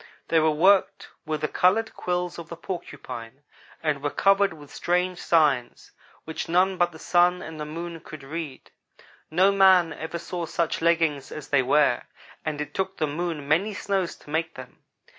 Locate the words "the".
1.41-1.47, 2.49-2.55, 6.91-6.97, 7.61-7.67, 12.97-13.05